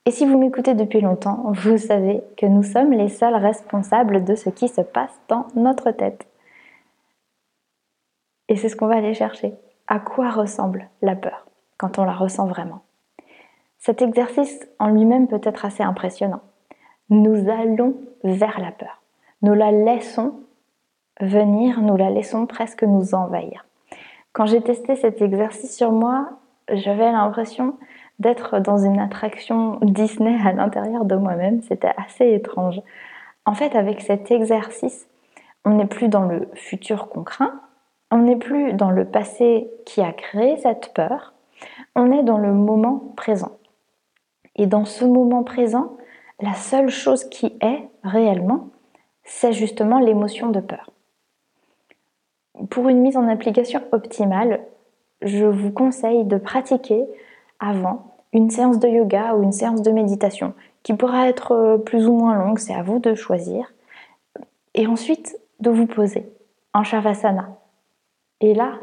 Et 0.08 0.12
si 0.12 0.26
vous 0.26 0.38
m'écoutez 0.38 0.74
depuis 0.74 1.02
longtemps, 1.02 1.44
vous 1.48 1.78
savez 1.78 2.24
que 2.38 2.46
nous 2.46 2.64
sommes 2.64 2.94
les 2.94 3.10
seuls 3.10 3.36
responsables 3.36 4.24
de 4.24 4.36
ce 4.36 4.50
qui 4.50 4.70
se 4.70 4.80
passe 4.80 5.12
dans 5.28 5.48
notre 5.54 5.92
tête. 5.92 6.26
Et 8.48 8.56
c'est 8.56 8.70
ce 8.70 8.78
qu'on 8.78 8.88
va 8.88 8.96
aller 8.96 9.14
chercher. 9.14 9.54
À 9.86 10.00
quoi 10.00 10.30
ressemble 10.30 10.88
la 11.02 11.18
peur 11.18 11.46
quand 11.78 12.00
on 12.00 12.06
la 12.06 12.14
ressent 12.14 12.48
vraiment? 12.48 12.84
Cet 13.80 14.02
exercice 14.02 14.66
en 14.80 14.88
lui-même 14.88 15.28
peut 15.28 15.42
être 15.44 15.66
assez 15.66 15.84
impressionnant. 15.84 16.42
Nous 17.10 17.50
allons 17.50 17.98
vers 18.24 18.62
la 18.62 18.72
peur. 18.72 19.02
Nous 19.42 19.56
la 19.56 19.74
laissons 19.74 20.40
venir, 21.20 21.82
nous 21.82 21.98
la 21.98 22.12
laissons 22.12 22.46
presque 22.46 22.84
nous 22.84 23.14
envahir. 23.14 23.66
Quand 24.32 24.46
j'ai 24.46 24.62
testé 24.62 24.96
cet 24.96 25.22
exercice 25.22 25.76
sur 25.76 25.92
moi, 25.92 26.30
j'avais 26.72 27.12
l'impression 27.12 27.78
d'être 28.20 28.60
dans 28.60 28.78
une 28.78 29.00
attraction 29.00 29.80
Disney 29.82 30.38
à 30.46 30.52
l'intérieur 30.52 31.06
de 31.06 31.16
moi-même. 31.16 31.62
C'était 31.62 31.94
assez 31.98 32.32
étrange. 32.34 32.82
En 33.46 33.54
fait, 33.54 33.76
avec 33.76 34.02
cet 34.02 34.32
exercice, 34.32 35.08
on 35.66 35.72
n'est 35.72 35.86
plus 35.86 36.08
dans 36.08 36.24
le 36.24 36.50
futur 36.54 37.10
qu'on 37.10 37.24
craint, 37.24 37.62
on 38.12 38.20
n'est 38.20 38.38
plus 38.38 38.74
dans 38.74 38.92
le 38.92 39.06
passé 39.06 39.70
qui 39.86 40.02
a 40.02 40.14
créé 40.14 40.58
cette 40.58 40.94
peur, 40.94 41.34
on 41.96 42.12
est 42.12 42.24
dans 42.24 42.38
le 42.38 42.54
moment 42.54 43.14
présent. 43.16 43.58
Et 44.56 44.66
dans 44.66 44.86
ce 44.86 45.06
moment 45.06 45.44
présent, 45.44 45.98
la 46.40 46.54
seule 46.54 46.90
chose 46.90 47.26
qui 47.26 47.58
est 47.62 47.90
réellement, 48.04 48.70
c'est 49.24 49.54
justement 49.54 50.00
l'émotion 50.00 50.50
de 50.50 50.60
peur. 50.60 50.90
Pour 52.70 52.90
une 52.90 53.02
mise 53.02 53.18
en 53.18 53.28
application 53.28 53.82
optimale, 53.92 54.62
je 55.22 55.46
vous 55.46 55.72
conseille 55.72 56.26
de 56.26 56.38
pratiquer 56.38 57.06
avant 57.60 58.18
une 58.34 58.50
séance 58.50 58.80
de 58.80 58.88
yoga 58.88 59.36
ou 59.36 59.44
une 59.44 59.52
séance 59.52 59.82
de 59.82 59.92
méditation 59.92 60.54
qui 60.84 60.94
pourra 60.94 61.28
être 61.28 61.52
euh, 61.54 61.78
plus 61.78 62.08
ou 62.08 62.14
moins 62.14 62.36
longue, 62.36 62.60
c'est 62.60 62.74
à 62.74 62.84
vous 62.84 63.00
de 63.00 63.16
choisir. 63.16 63.74
Et 64.74 64.88
ensuite, 64.88 65.38
de 65.60 65.70
vous 65.70 65.88
poser 65.88 66.32
en 66.74 66.84
Shavasana. 66.84 67.50
Et 68.42 68.54
là, 68.54 68.74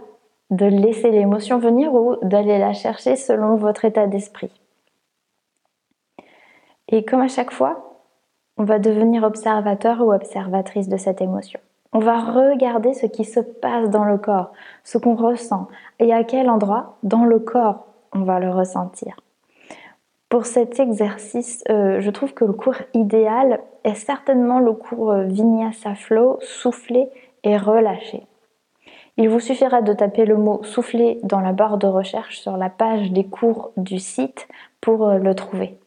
de 0.50 0.66
laisser 0.66 1.10
l'émotion 1.10 1.58
venir 1.58 1.94
ou 1.94 2.16
d'aller 2.22 2.58
la 2.58 2.72
chercher 2.72 3.16
selon 3.16 3.56
votre 3.56 3.84
état 3.84 4.06
d'esprit. 4.06 4.50
Et 6.88 7.04
comme 7.04 7.20
à 7.20 7.28
chaque 7.28 7.52
fois, 7.52 8.00
on 8.56 8.64
va 8.64 8.78
devenir 8.78 9.24
observateur 9.24 10.00
ou 10.00 10.12
observatrice 10.12 10.88
de 10.88 10.96
cette 10.96 11.20
émotion. 11.20 11.60
On 11.92 12.00
va 12.00 12.20
regarder 12.20 12.92
ce 12.92 13.06
qui 13.06 13.24
se 13.24 13.40
passe 13.40 13.88
dans 13.88 14.04
le 14.04 14.18
corps, 14.18 14.52
ce 14.82 14.98
qu'on 14.98 15.14
ressent 15.14 15.68
et 16.00 16.12
à 16.12 16.24
quel 16.24 16.50
endroit 16.50 16.96
dans 17.02 17.24
le 17.24 17.38
corps 17.38 17.86
on 18.14 18.22
va 18.22 18.38
le 18.40 18.50
ressentir. 18.50 19.16
Pour 20.28 20.46
cet 20.46 20.80
exercice, 20.80 21.62
euh, 21.68 22.00
je 22.00 22.10
trouve 22.10 22.34
que 22.34 22.44
le 22.44 22.52
cours 22.52 22.76
idéal 22.92 23.60
est 23.84 23.94
certainement 23.94 24.58
le 24.58 24.72
cours 24.72 25.12
euh, 25.12 25.24
Vinyasa 25.24 25.94
Flow, 25.94 26.38
souffler 26.40 27.08
et 27.44 27.56
relâcher. 27.56 28.26
Il 29.16 29.28
vous 29.28 29.38
suffira 29.38 29.80
de 29.80 29.92
taper 29.92 30.24
le 30.24 30.36
mot 30.36 30.64
souffler 30.64 31.20
dans 31.22 31.40
la 31.40 31.52
barre 31.52 31.78
de 31.78 31.86
recherche 31.86 32.40
sur 32.40 32.56
la 32.56 32.68
page 32.68 33.12
des 33.12 33.24
cours 33.24 33.70
du 33.76 34.00
site 34.00 34.48
pour 34.80 35.08
euh, 35.08 35.18
le 35.18 35.34
trouver. 35.34 35.78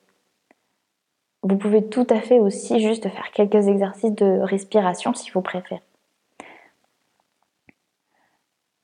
Vous 1.44 1.58
pouvez 1.58 1.86
tout 1.86 2.08
à 2.10 2.22
fait 2.22 2.40
aussi 2.40 2.80
juste 2.80 3.10
faire 3.10 3.32
quelques 3.32 3.68
exercices 3.68 4.14
de 4.14 4.40
respiration 4.40 5.14
si 5.14 5.30
vous 5.32 5.42
préférez. 5.42 5.82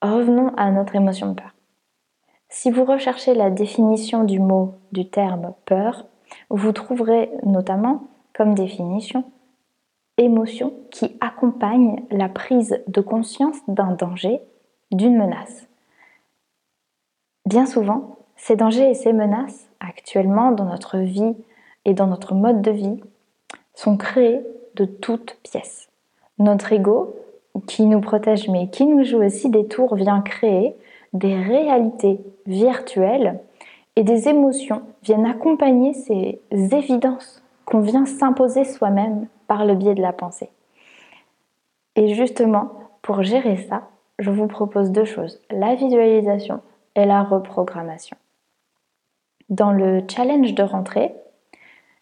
Revenons 0.01 0.53
à 0.57 0.69
notre 0.71 0.95
émotion 0.95 1.29
de 1.29 1.35
peur. 1.35 1.52
Si 2.55 2.69
vous 2.69 2.85
recherchez 2.85 3.33
la 3.33 3.49
définition 3.49 4.23
du 4.23 4.39
mot 4.39 4.75
du 4.91 5.09
terme 5.09 5.55
peur, 5.65 6.05
vous 6.51 6.71
trouverez 6.71 7.31
notamment 7.43 8.03
comme 8.31 8.53
définition 8.53 9.25
émotion 10.17 10.71
qui 10.91 11.17
accompagne 11.19 12.03
la 12.11 12.29
prise 12.29 12.79
de 12.85 13.01
conscience 13.01 13.57
d'un 13.67 13.93
danger, 13.93 14.39
d'une 14.91 15.17
menace. 15.17 15.67
Bien 17.47 17.65
souvent, 17.65 18.17
ces 18.35 18.55
dangers 18.55 18.91
et 18.91 18.93
ces 18.93 19.13
menaces, 19.13 19.67
actuellement 19.79 20.51
dans 20.51 20.65
notre 20.65 20.99
vie 20.99 21.35
et 21.85 21.95
dans 21.95 22.07
notre 22.07 22.35
mode 22.35 22.61
de 22.61 22.71
vie, 22.71 23.01
sont 23.73 23.97
créés 23.97 24.41
de 24.75 24.85
toutes 24.85 25.39
pièces. 25.41 25.89
Notre 26.37 26.71
ego, 26.71 27.15
qui 27.65 27.87
nous 27.87 27.99
protège 27.99 28.47
mais 28.47 28.69
qui 28.69 28.85
nous 28.85 29.03
joue 29.03 29.23
aussi 29.23 29.49
des 29.49 29.65
tours, 29.65 29.95
vient 29.95 30.21
créer 30.21 30.75
des 31.13 31.35
réalités 31.35 32.19
virtuelles 32.45 33.39
et 33.95 34.03
des 34.03 34.27
émotions 34.27 34.81
viennent 35.03 35.25
accompagner 35.25 35.93
ces 35.93 36.41
évidences 36.51 37.43
qu'on 37.65 37.79
vient 37.79 38.05
s'imposer 38.05 38.63
soi-même 38.63 39.27
par 39.47 39.65
le 39.65 39.75
biais 39.75 39.95
de 39.95 40.01
la 40.01 40.13
pensée. 40.13 40.49
Et 41.95 42.13
justement, 42.13 42.71
pour 43.01 43.21
gérer 43.23 43.57
ça, 43.57 43.89
je 44.19 44.31
vous 44.31 44.47
propose 44.47 44.91
deux 44.91 45.05
choses, 45.05 45.41
la 45.51 45.75
visualisation 45.75 46.61
et 46.95 47.05
la 47.05 47.23
reprogrammation. 47.23 48.17
Dans 49.49 49.71
le 49.71 50.01
challenge 50.09 50.53
de 50.53 50.63
rentrée, 50.63 51.13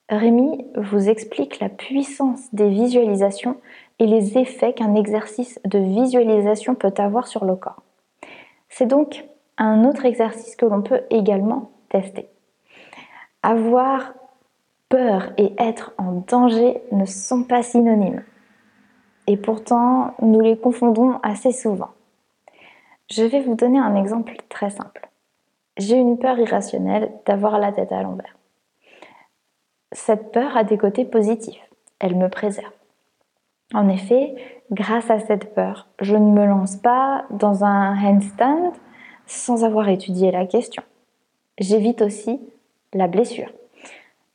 Rémi 0.10 0.66
vous 0.76 1.10
explique 1.10 1.60
la 1.60 1.70
puissance 1.70 2.54
des 2.54 2.70
visualisations 2.70 3.58
et 4.00 4.06
les 4.06 4.38
effets 4.38 4.74
qu'un 4.74 4.96
exercice 4.96 5.60
de 5.66 5.80
visualisation 5.80 6.76
peut 6.76 6.94
avoir 6.98 7.28
sur 7.28 7.46
le 7.46 7.56
corps. 7.56 7.82
C'est 8.68 8.88
donc 8.88 9.26
un 9.62 9.86
autre 9.86 10.06
exercice 10.06 10.56
que 10.56 10.66
l'on 10.66 10.82
peut 10.82 11.02
également 11.12 11.72
tester. 11.90 12.28
Avoir 13.44 14.14
peur 14.90 15.32
et 15.38 15.54
être 15.58 15.94
en 15.98 16.24
danger 16.28 16.82
ne 16.92 17.06
sont 17.06 17.44
pas 17.44 17.62
synonymes. 17.62 18.24
Et 19.28 19.38
pourtant, 19.38 20.16
nous 20.22 20.42
les 20.42 20.58
confondons 20.58 21.20
assez 21.22 21.52
souvent. 21.52 21.92
Je 23.10 23.24
vais 23.24 23.42
vous 23.42 23.56
donner 23.56 23.78
un 23.78 23.96
exemple 23.96 24.36
très 24.50 24.72
simple. 24.72 25.10
J'ai 25.78 25.96
une 25.96 26.18
peur 26.18 26.40
irrationnelle 26.40 27.12
d'avoir 27.26 27.60
la 27.60 27.72
tête 27.72 27.92
à 27.92 28.02
l'envers. 28.02 28.36
Cette 29.92 30.32
peur 30.32 30.58
a 30.58 30.64
des 30.64 30.78
côtés 30.78 31.06
positifs. 31.06 31.62
Elle 32.00 32.16
me 32.16 32.30
préserve. 32.30 32.74
En 33.74 33.88
effet, 33.88 34.36
grâce 34.72 35.10
à 35.12 35.20
cette 35.20 35.54
peur, 35.54 35.88
je 36.02 36.16
ne 36.16 36.32
me 36.32 36.46
lance 36.46 36.78
pas 36.78 37.26
dans 37.30 37.64
un 37.64 37.96
handstand 37.96 38.74
sans 39.28 39.64
avoir 39.64 39.90
étudié 39.90 40.32
la 40.32 40.46
question. 40.46 40.84
J'évite 41.58 42.02
aussi 42.02 42.40
la 42.94 43.08
blessure. 43.08 43.52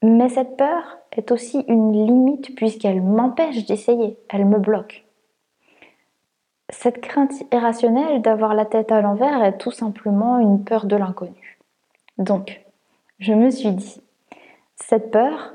Mais 0.02 0.28
cette 0.28 0.56
peur 0.56 0.98
est 1.12 1.32
aussi 1.32 1.64
une 1.68 1.92
limite 1.92 2.54
puisqu'elle 2.54 3.02
m'empêche 3.02 3.66
d'essayer, 3.66 4.18
elle 4.28 4.44
me 4.44 4.58
bloque. 4.58 5.04
Cette 6.68 7.00
crainte 7.00 7.32
irrationnelle 7.52 8.22
d'avoir 8.22 8.54
la 8.54 8.64
tête 8.64 8.90
à 8.90 9.00
l'envers 9.00 9.42
est 9.42 9.58
tout 9.58 9.70
simplement 9.70 10.38
une 10.38 10.64
peur 10.64 10.86
de 10.86 10.96
l'inconnu. 10.96 11.58
Donc, 12.18 12.60
je 13.18 13.32
me 13.32 13.50
suis 13.50 13.70
dit, 13.70 14.02
cette 14.76 15.10
peur 15.10 15.54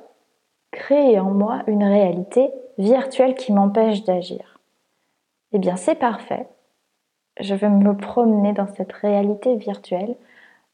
crée 0.72 1.20
en 1.20 1.32
moi 1.32 1.64
une 1.68 1.84
réalité 1.84 2.50
virtuelle 2.78 3.36
qui 3.36 3.52
m'empêche 3.52 4.04
d'agir. 4.04 4.60
Eh 5.52 5.60
bien, 5.60 5.76
c'est 5.76 5.96
parfait. 5.96 6.48
Je 7.40 7.56
vais 7.56 7.70
me 7.70 7.96
promener 7.96 8.54
dans 8.54 8.68
cette 8.68 8.92
réalité 8.92 9.56
virtuelle 9.56 10.16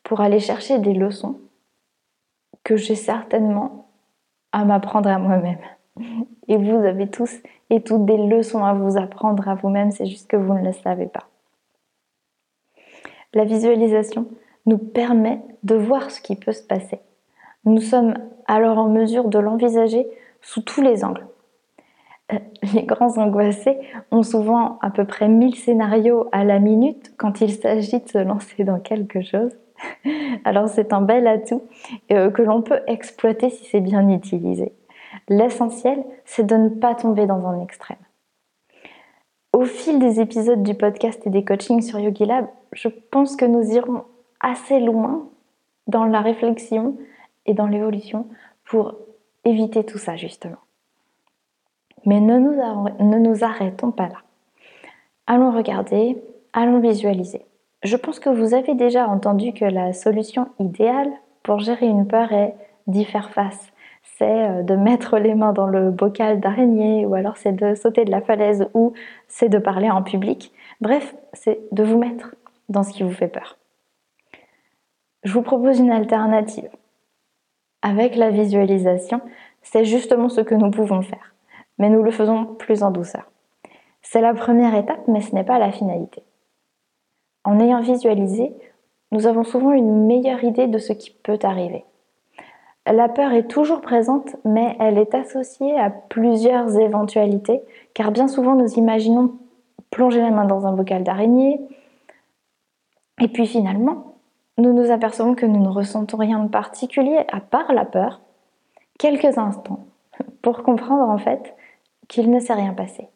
pour 0.04 0.22
aller 0.22 0.40
chercher 0.40 0.80
des 0.80 0.94
leçons 0.94 1.40
que 2.64 2.76
j'ai 2.76 2.96
certainement 2.96 3.88
à 4.52 4.66
m'apprendre 4.66 5.10
à 5.10 5.20
moi-même. 5.20 5.60
Et 6.48 6.58
vous 6.58 6.84
avez 6.86 7.10
tous 7.10 7.42
et 7.70 7.82
toutes 7.82 8.06
des 8.06 8.18
leçons 8.18 8.64
à 8.64 8.74
vous 8.74 8.98
apprendre 8.98 9.48
à 9.50 9.56
vous-même, 9.56 9.92
c'est 9.92 10.06
juste 10.06 10.30
que 10.30 10.38
vous 10.38 10.54
ne 10.54 10.64
le 10.64 10.72
savez 10.72 11.08
pas. 11.08 11.28
La 13.34 13.44
visualisation 13.44 14.28
nous 14.66 14.78
permet 14.78 15.42
de 15.64 15.76
voir 15.76 16.10
ce 16.12 16.22
qui 16.22 16.36
peut 16.36 16.54
se 16.54 16.64
passer. 16.64 17.00
Nous 17.66 17.82
sommes 17.82 18.16
alors 18.48 18.78
en 18.78 18.88
mesure 18.88 19.28
de 19.28 19.40
l'envisager 19.40 20.08
sous 20.42 20.62
tous 20.62 20.82
les 20.82 21.04
angles. 21.04 21.28
Euh, 22.34 22.40
les 22.74 22.84
grands 22.84 23.18
angoissés 23.18 23.78
ont 24.12 24.24
souvent 24.24 24.80
à 24.82 24.90
peu 24.90 25.06
près 25.06 25.30
1000 25.30 25.56
scénarios 25.56 26.28
à 26.32 26.44
la 26.44 26.60
minute 26.60 27.14
quand 27.18 27.42
il 27.42 27.52
s'agit 27.52 28.00
de 28.00 28.10
se 28.10 28.18
lancer 28.18 28.64
dans 28.64 28.80
quelque 28.80 29.22
chose. 29.22 29.52
Alors 30.46 30.68
c'est 30.68 30.92
un 30.92 31.02
bel 31.02 31.28
atout 31.28 31.64
euh, 32.12 32.30
que 32.30 32.42
l'on 32.42 32.62
peut 32.62 32.82
exploiter 32.88 33.50
si 33.50 33.66
c'est 33.66 33.82
bien 33.82 34.10
utilisé. 34.10 34.74
L'essentiel, 35.30 36.04
c'est 36.26 36.46
de 36.46 36.56
ne 36.56 36.70
pas 36.70 36.96
tomber 36.96 37.26
dans 37.26 37.46
un 37.48 37.62
extrême. 37.62 37.98
Au 39.54 39.64
fil 39.64 40.00
des 40.00 40.20
épisodes 40.20 40.62
du 40.62 40.76
podcast 40.76 41.26
et 41.26 41.30
des 41.30 41.44
coachings 41.44 41.82
sur 41.82 42.00
YogiLab, 42.00 42.48
je 42.74 42.90
pense 42.90 43.36
que 43.36 43.46
nous 43.46 43.74
irons 43.74 44.04
assez 44.40 44.80
loin 44.80 45.28
dans 45.88 46.06
la 46.06 46.22
réflexion 46.22 46.98
et 47.46 47.54
dans 47.54 47.68
l'évolution 47.68 48.28
pour 48.66 48.96
éviter 49.46 49.86
tout 49.86 49.98
ça 49.98 50.16
justement. 50.18 50.58
Mais 52.08 52.22
ne 52.22 52.40
nous, 52.40 53.44
arrêtons 53.44 53.92
pas 53.92 54.08
là. 54.08 54.22
Allons 55.28 55.52
regarder, 55.52 56.24
allons 56.54 56.80
visualiser. 56.80 57.46
Je 57.84 57.98
pense 57.98 58.22
que 58.22 58.30
vous 58.30 58.54
avez 58.54 58.76
déjà 58.76 59.10
entendu 59.10 59.52
que 59.52 59.66
la 59.66 59.92
solution 59.92 60.48
idéale 60.58 61.12
pour 61.44 61.60
gérer 61.60 61.86
une 61.86 62.08
peur 62.08 62.32
est 62.32 62.56
d'y 62.88 63.04
faire 63.04 63.32
face. 63.32 63.74
C'est 64.18 64.50
euh, 64.50 64.64
de 64.64 64.76
mettre 64.76 65.20
les 65.20 65.36
mains 65.36 65.52
dans 65.52 65.68
le 65.68 65.92
bocal 65.92 66.40
d'araignée, 66.40 67.06
ou 67.06 67.14
alors 67.14 67.36
c'est 67.36 67.52
de 67.52 67.76
sauter 67.76 68.06
de 68.06 68.12
la 68.12 68.22
falaise, 68.22 68.70
ou 68.74 68.94
c'est 69.28 69.50
de 69.50 69.60
parler 69.60 69.92
en 69.92 70.02
public. 70.02 70.54
Bref, 70.80 71.14
c'est 71.34 71.60
de 71.74 71.84
vous 71.84 71.98
mettre 71.98 72.36
dans 72.70 72.84
ce 72.84 72.94
qui 72.94 73.04
vous 73.04 73.12
fait 73.12 73.28
peur. 73.28 73.58
Je 75.24 75.34
vous 75.34 75.42
propose 75.42 75.80
une 75.80 75.92
alternative. 75.92 76.70
Avec 77.82 78.16
la 78.16 78.30
visualisation, 78.30 79.20
c'est 79.62 79.84
justement 79.84 80.30
ce 80.30 80.40
que 80.40 80.56
nous 80.56 80.72
pouvons 80.72 81.02
faire 81.02 81.34
mais 81.78 81.90
nous 81.90 82.04
le 82.04 82.12
faisons 82.12 82.46
plus 82.46 82.84
en 82.84 82.92
douceur. 82.92 83.30
C'est 84.02 84.22
la 84.22 84.34
première 84.34 84.76
étape, 84.76 85.08
mais 85.08 85.22
ce 85.22 85.36
n'est 85.36 85.44
pas 85.44 85.60
la 85.60 85.72
finalité. 85.72 86.24
En 87.44 87.60
ayant 87.60 87.82
visualisé, 87.82 88.54
nous 89.12 89.28
avons 89.28 89.44
souvent 89.44 89.72
une 89.72 90.06
meilleure 90.06 90.44
idée 90.44 90.68
de 90.68 90.78
ce 90.78 90.94
qui 90.94 91.12
peut 91.12 91.40
arriver. 91.44 91.86
La 92.86 93.10
peur 93.10 93.34
est 93.34 93.48
toujours 93.48 93.82
présente, 93.82 94.38
mais 94.46 94.78
elle 94.80 94.98
est 94.98 95.14
associée 95.14 95.78
à 95.78 95.90
plusieurs 95.90 96.78
éventualités, 96.78 97.62
car 97.94 98.12
bien 98.12 98.28
souvent 98.28 98.56
nous 98.56 98.74
imaginons 98.76 99.34
plonger 99.92 100.22
la 100.22 100.32
main 100.32 100.46
dans 100.46 100.66
un 100.66 100.74
bocal 100.74 101.04
d'araignée, 101.04 101.60
et 103.20 103.28
puis 103.28 103.48
finalement, 103.48 104.16
nous 104.58 104.74
nous 104.74 104.92
apercevons 104.92 105.36
que 105.36 105.46
nous 105.46 105.62
ne 105.62 105.70
ressentons 105.70 106.18
rien 106.18 106.40
de 106.40 106.50
particulier 106.50 107.26
à 107.32 107.42
part 107.42 107.74
la 107.74 107.84
peur, 107.84 108.22
quelques 109.00 109.38
instants, 109.38 109.86
pour 110.42 110.64
comprendre 110.64 111.10
en 111.10 111.18
fait 111.18 111.56
qu'il 112.08 112.32
ne 112.32 112.40
s'est 112.40 112.54
rien 112.54 112.74
passé. 112.74 113.10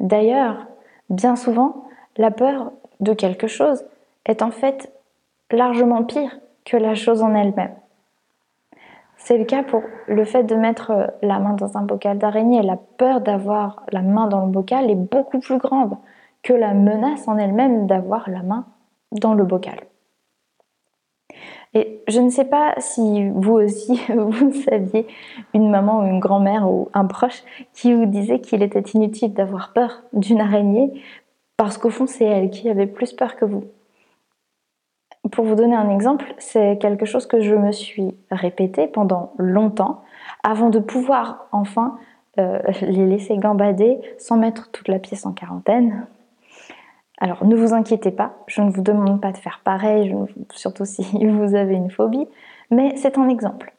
D'ailleurs, 0.00 0.66
bien 1.10 1.36
souvent, 1.36 1.84
la 2.16 2.30
peur 2.30 2.72
de 3.00 3.12
quelque 3.14 3.46
chose 3.46 3.84
est 4.26 4.42
en 4.42 4.50
fait 4.50 4.92
largement 5.50 6.04
pire 6.04 6.38
que 6.64 6.76
la 6.76 6.94
chose 6.94 7.22
en 7.22 7.34
elle-même. 7.34 7.74
C'est 9.16 9.38
le 9.38 9.44
cas 9.44 9.62
pour 9.62 9.82
le 10.08 10.24
fait 10.24 10.42
de 10.42 10.56
mettre 10.56 11.12
la 11.22 11.38
main 11.38 11.52
dans 11.52 11.76
un 11.76 11.82
bocal 11.82 12.18
d'araignée. 12.18 12.62
La 12.62 12.76
peur 12.76 13.20
d'avoir 13.20 13.84
la 13.92 14.02
main 14.02 14.26
dans 14.26 14.44
le 14.44 14.50
bocal 14.50 14.90
est 14.90 14.96
beaucoup 14.96 15.38
plus 15.38 15.58
grande 15.58 15.96
que 16.42 16.52
la 16.52 16.74
menace 16.74 17.28
en 17.28 17.38
elle-même 17.38 17.86
d'avoir 17.86 18.28
la 18.28 18.42
main 18.42 18.66
dans 19.12 19.34
le 19.34 19.44
bocal. 19.44 19.78
Et 21.74 22.02
je 22.06 22.20
ne 22.20 22.28
sais 22.28 22.44
pas 22.44 22.74
si 22.78 23.30
vous 23.30 23.54
aussi, 23.54 24.00
vous 24.08 24.52
saviez 24.52 25.06
une 25.54 25.70
maman 25.70 26.00
ou 26.00 26.06
une 26.06 26.20
grand-mère 26.20 26.70
ou 26.70 26.88
un 26.92 27.06
proche 27.06 27.42
qui 27.72 27.94
vous 27.94 28.06
disait 28.06 28.40
qu'il 28.40 28.62
était 28.62 28.80
inutile 28.80 29.32
d'avoir 29.32 29.72
peur 29.72 30.02
d'une 30.12 30.40
araignée 30.40 30.92
parce 31.56 31.78
qu'au 31.78 31.90
fond, 31.90 32.06
c'est 32.06 32.24
elle 32.24 32.50
qui 32.50 32.68
avait 32.68 32.86
plus 32.86 33.12
peur 33.12 33.36
que 33.36 33.44
vous. 33.44 33.64
Pour 35.30 35.44
vous 35.44 35.54
donner 35.54 35.76
un 35.76 35.90
exemple, 35.90 36.34
c'est 36.38 36.78
quelque 36.80 37.06
chose 37.06 37.26
que 37.26 37.40
je 37.40 37.54
me 37.54 37.70
suis 37.70 38.14
répété 38.30 38.88
pendant 38.88 39.32
longtemps 39.38 40.02
avant 40.42 40.68
de 40.68 40.80
pouvoir 40.80 41.46
enfin 41.52 41.98
euh, 42.38 42.58
les 42.80 43.06
laisser 43.06 43.36
gambader 43.36 44.00
sans 44.18 44.36
mettre 44.36 44.70
toute 44.72 44.88
la 44.88 44.98
pièce 44.98 45.24
en 45.24 45.32
quarantaine. 45.32 46.06
Alors 47.22 47.46
ne 47.46 47.54
vous 47.54 47.72
inquiétez 47.72 48.10
pas, 48.10 48.34
je 48.48 48.62
ne 48.62 48.70
vous 48.72 48.82
demande 48.82 49.20
pas 49.20 49.30
de 49.30 49.36
faire 49.36 49.60
pareil, 49.62 50.12
surtout 50.52 50.84
si 50.84 51.02
vous 51.24 51.54
avez 51.54 51.74
une 51.74 51.88
phobie, 51.88 52.26
mais 52.72 52.96
c'est 52.96 53.16
un 53.16 53.28
exemple. 53.28 53.72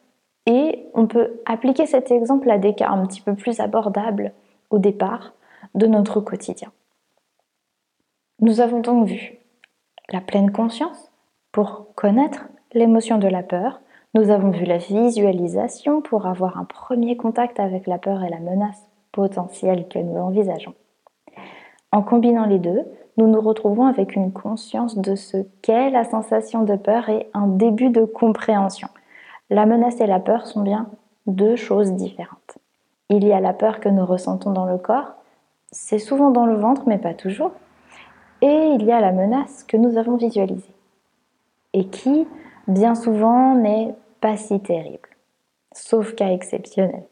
Et 0.46 0.86
on 0.94 1.06
peut 1.06 1.42
appliquer 1.44 1.84
cet 1.84 2.10
exemple 2.10 2.50
à 2.50 2.56
des 2.56 2.74
cas 2.74 2.88
un 2.88 3.06
petit 3.06 3.20
peu 3.20 3.34
plus 3.34 3.60
abordables 3.60 4.32
au 4.70 4.78
départ 4.78 5.34
de 5.74 5.86
notre 5.86 6.22
quotidien. 6.22 6.72
Nous 8.40 8.62
avons 8.62 8.80
donc 8.80 9.06
vu 9.06 9.34
la 10.08 10.22
pleine 10.22 10.50
conscience 10.50 11.12
pour 11.52 11.94
connaître 11.96 12.48
l'émotion 12.72 13.18
de 13.18 13.28
la 13.28 13.42
peur. 13.42 13.82
Nous 14.14 14.30
avons 14.30 14.52
vu 14.52 14.64
la 14.64 14.78
visualisation 14.78 16.00
pour 16.00 16.26
avoir 16.26 16.56
un 16.56 16.64
premier 16.64 17.18
contact 17.18 17.60
avec 17.60 17.86
la 17.86 17.98
peur 17.98 18.24
et 18.24 18.30
la 18.30 18.40
menace 18.40 18.88
potentielle 19.12 19.86
que 19.88 19.98
nous 19.98 20.16
envisageons. 20.16 20.74
En 21.92 22.02
combinant 22.02 22.46
les 22.46 22.58
deux, 22.58 22.86
nous 23.16 23.28
nous 23.28 23.40
retrouvons 23.40 23.86
avec 23.86 24.16
une 24.16 24.32
conscience 24.32 24.98
de 24.98 25.14
ce 25.14 25.38
qu'est 25.62 25.90
la 25.90 26.04
sensation 26.04 26.64
de 26.64 26.76
peur 26.76 27.08
et 27.08 27.28
un 27.32 27.46
début 27.46 27.90
de 27.90 28.04
compréhension. 28.04 28.88
La 29.50 29.66
menace 29.66 30.00
et 30.00 30.06
la 30.06 30.20
peur 30.20 30.46
sont 30.46 30.62
bien 30.62 30.88
deux 31.26 31.56
choses 31.56 31.92
différentes. 31.92 32.58
Il 33.10 33.24
y 33.24 33.32
a 33.32 33.40
la 33.40 33.52
peur 33.52 33.80
que 33.80 33.88
nous 33.88 34.04
ressentons 34.04 34.52
dans 34.52 34.66
le 34.66 34.78
corps, 34.78 35.12
c'est 35.70 35.98
souvent 35.98 36.30
dans 36.30 36.46
le 36.46 36.56
ventre 36.56 36.82
mais 36.86 36.98
pas 36.98 37.14
toujours, 37.14 37.52
et 38.40 38.72
il 38.74 38.84
y 38.84 38.92
a 38.92 39.00
la 39.00 39.12
menace 39.12 39.64
que 39.64 39.76
nous 39.76 39.96
avons 39.96 40.16
visualisée, 40.16 40.74
et 41.72 41.86
qui, 41.86 42.26
bien 42.66 42.94
souvent, 42.94 43.54
n'est 43.54 43.94
pas 44.20 44.36
si 44.36 44.60
terrible, 44.60 45.08
sauf 45.72 46.14
cas 46.14 46.30
exceptionnel. 46.30 47.04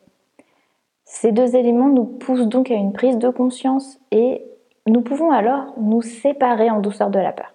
Ces 1.04 1.32
deux 1.32 1.56
éléments 1.56 1.88
nous 1.88 2.04
poussent 2.04 2.48
donc 2.48 2.70
à 2.70 2.74
une 2.74 2.92
prise 2.92 3.18
de 3.18 3.28
conscience 3.28 4.00
et 4.10 4.44
nous 4.86 5.00
pouvons 5.02 5.30
alors 5.30 5.74
nous 5.78 6.02
séparer 6.02 6.70
en 6.70 6.80
douceur 6.80 7.10
de 7.10 7.18
la 7.18 7.32
peur. 7.32 7.52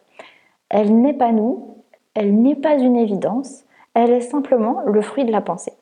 Elle 0.69 0.99
n'est 1.01 1.13
pas 1.13 1.31
nous, 1.31 1.77
elle 2.13 2.41
n'est 2.41 2.55
pas 2.55 2.75
une 2.75 2.97
évidence, 2.97 3.63
elle 3.93 4.11
est 4.11 4.21
simplement 4.21 4.81
le 4.85 5.01
fruit 5.01 5.25
de 5.25 5.31
la 5.31 5.41
pensée. 5.41 5.73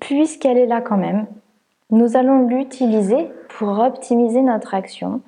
Puisqu'elle 0.00 0.58
est 0.58 0.66
là 0.66 0.80
quand 0.80 0.96
même, 0.96 1.26
nous 1.90 2.16
allons 2.16 2.46
l'utiliser 2.46 3.30
pour 3.48 3.78
optimiser 3.78 4.42
notre 4.42 4.74
action 4.74 5.20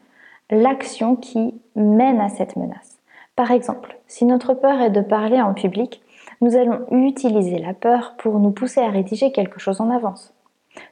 l'action 0.51 1.17
qui 1.17 1.55
mène 1.77 2.21
à 2.21 2.29
cette 2.29 2.57
menace. 2.57 2.99
Par 3.37 3.53
exemple, 3.53 3.97
si 4.07 4.25
notre 4.25 4.55
peur 4.55 4.81
est 4.81 4.91
de 4.91 5.01
parler 5.01 5.41
en 5.41 5.55
public, 5.55 6.03
nous 6.41 6.57
allons 6.57 6.87
utiliser 6.91 7.59
la 7.59 7.75
peur 7.75 8.15
pour 8.19 8.39
nous 8.39 8.51
pousser 8.51 8.81
à 8.81 8.91
rédiger 8.91 9.33
quelque 9.33 9.61
chose 9.61 9.81
en 9.81 9.91
avance. 9.91 10.35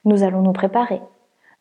Nous 0.05 0.23
allons 0.23 0.43
nous 0.43 0.53
préparer. 0.53 1.01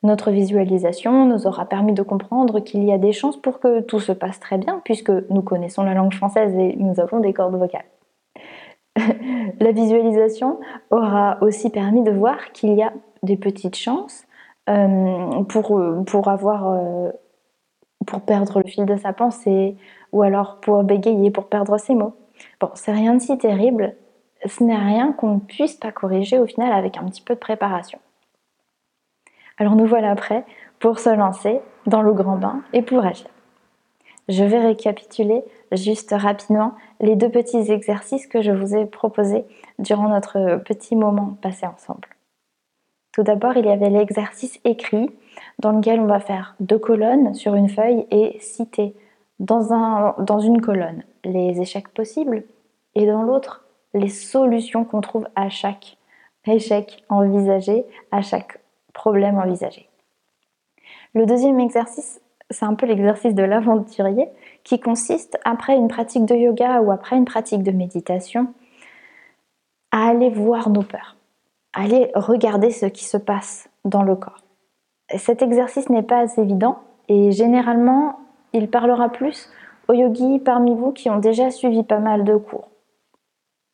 Notre 0.03 0.31
visualisation 0.31 1.25
nous 1.25 1.47
aura 1.47 1.65
permis 1.65 1.93
de 1.93 2.03
comprendre 2.03 2.59
qu'il 2.59 2.83
y 2.83 2.91
a 2.91 2.97
des 2.97 3.13
chances 3.13 3.37
pour 3.37 3.59
que 3.59 3.81
tout 3.81 3.99
se 3.99 4.11
passe 4.11 4.39
très 4.39 4.57
bien 4.57 4.81
puisque 4.85 5.09
nous 5.09 5.41
connaissons 5.41 5.83
la 5.83 5.93
langue 5.93 6.13
française 6.13 6.53
et 6.55 6.75
nous 6.77 6.99
avons 6.99 7.19
des 7.19 7.33
cordes 7.33 7.55
vocales. 7.55 7.85
la 9.59 9.71
visualisation 9.71 10.59
aura 10.91 11.37
aussi 11.41 11.69
permis 11.69 12.03
de 12.03 12.11
voir 12.11 12.51
qu'il 12.51 12.73
y 12.73 12.83
a 12.83 12.93
des 13.23 13.37
petites 13.37 13.75
chances 13.75 14.25
euh, 14.69 15.43
pour, 15.43 15.81
pour 16.05 16.27
avoir 16.27 16.71
euh, 16.71 17.11
pour 18.07 18.21
perdre 18.21 18.61
le 18.63 18.69
fil 18.69 18.85
de 18.85 18.95
sa 18.95 19.13
pensée, 19.13 19.75
ou 20.11 20.23
alors 20.23 20.59
pour 20.61 20.83
bégayer, 20.83 21.29
pour 21.29 21.47
perdre 21.47 21.77
ses 21.77 21.93
mots. 21.93 22.13
Bon, 22.59 22.69
c'est 22.73 22.93
rien 22.93 23.13
de 23.13 23.19
si 23.19 23.37
terrible, 23.37 23.95
ce 24.45 24.63
n'est 24.63 24.77
rien 24.77 25.11
qu'on 25.11 25.35
ne 25.35 25.39
puisse 25.39 25.75
pas 25.75 25.91
corriger 25.91 26.39
au 26.39 26.45
final 26.47 26.71
avec 26.71 26.97
un 26.97 27.05
petit 27.05 27.21
peu 27.21 27.35
de 27.35 27.39
préparation. 27.39 27.99
Alors 29.57 29.75
nous 29.75 29.87
voilà 29.87 30.15
prêts 30.15 30.45
pour 30.79 30.99
se 30.99 31.09
lancer 31.09 31.59
dans 31.85 32.01
le 32.01 32.13
grand 32.13 32.37
bain 32.37 32.61
et 32.73 32.81
pour 32.81 33.03
agir. 33.03 33.27
Je 34.29 34.43
vais 34.43 34.59
récapituler 34.59 35.43
juste 35.71 36.13
rapidement 36.15 36.73
les 36.99 37.15
deux 37.15 37.29
petits 37.29 37.71
exercices 37.71 38.27
que 38.27 38.41
je 38.41 38.51
vous 38.51 38.75
ai 38.75 38.85
proposés 38.85 39.45
durant 39.79 40.09
notre 40.09 40.57
petit 40.65 40.95
moment 40.95 41.37
passé 41.41 41.65
ensemble. 41.65 42.09
Tout 43.13 43.23
d'abord, 43.23 43.57
il 43.57 43.65
y 43.65 43.71
avait 43.71 43.89
l'exercice 43.89 44.59
écrit 44.63 45.09
dans 45.59 45.71
lequel 45.71 45.99
on 45.99 46.05
va 46.05 46.19
faire 46.19 46.55
deux 46.59 46.77
colonnes 46.77 47.33
sur 47.33 47.55
une 47.55 47.69
feuille 47.69 48.05
et 48.11 48.37
citer 48.39 48.95
dans, 49.39 50.13
dans 50.19 50.39
une 50.39 50.61
colonne 50.61 51.03
les 51.23 51.59
échecs 51.61 51.89
possibles 51.89 52.43
et 52.95 53.05
dans 53.05 53.23
l'autre 53.23 53.65
les 53.93 54.09
solutions 54.09 54.83
qu'on 54.83 55.01
trouve 55.01 55.27
à 55.35 55.49
chaque 55.49 55.97
échec 56.45 57.03
envisagé, 57.09 57.85
à 58.11 58.21
chaque 58.21 58.59
problème 58.97 59.37
envisagé. 59.37 59.87
Le 61.13 61.25
deuxième 61.25 61.59
exercice, 61.59 62.19
c'est 62.49 62.65
un 62.65 62.73
peu 62.73 62.87
l'exercice 62.87 63.35
de 63.35 63.43
l'aventurier 63.43 64.27
qui 64.63 64.79
consiste, 64.79 65.37
après 65.45 65.75
une 65.75 65.87
pratique 65.87 66.25
de 66.25 66.35
yoga 66.35 66.81
ou 66.81 66.91
après 66.91 67.15
une 67.15 67.25
pratique 67.25 67.61
de 67.61 67.71
méditation, 67.71 68.53
à 69.91 70.09
aller 70.09 70.29
voir 70.29 70.69
nos 70.69 70.81
peurs, 70.81 71.15
à 71.73 71.83
aller 71.83 72.11
regarder 72.15 72.71
ce 72.71 72.87
qui 72.87 73.05
se 73.05 73.17
passe 73.17 73.69
dans 73.85 74.03
le 74.03 74.15
corps. 74.15 74.43
Cet 75.15 75.41
exercice 75.41 75.89
n'est 75.89 76.03
pas 76.03 76.25
évident 76.37 76.79
et 77.07 77.31
généralement, 77.31 78.19
il 78.51 78.69
parlera 78.69 79.09
plus 79.09 79.49
aux 79.87 79.93
yogis 79.93 80.39
parmi 80.39 80.73
vous 80.73 80.91
qui 80.91 81.09
ont 81.09 81.19
déjà 81.19 81.51
suivi 81.51 81.83
pas 81.83 81.99
mal 81.99 82.23
de 82.23 82.35
cours. 82.35 82.67